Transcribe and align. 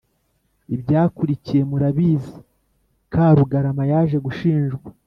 Ibyakurikiye 0.75 1.61
murabizi, 1.69 2.35
Karugarama 3.13 3.83
yaje 3.91 4.17
gushinjwa 4.25 4.87